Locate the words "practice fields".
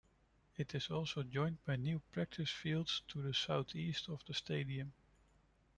2.11-3.03